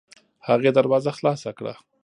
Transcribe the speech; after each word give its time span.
هغې 0.47 0.71
دروازه 0.77 1.11
خلاصه 1.17 1.49
کړه. 1.57 1.73